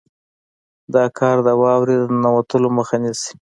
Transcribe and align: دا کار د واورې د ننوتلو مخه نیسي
دا 0.93 1.05
کار 1.17 1.37
د 1.47 1.49
واورې 1.61 1.95
د 1.99 2.03
ننوتلو 2.13 2.67
مخه 2.77 2.95
نیسي 3.03 3.31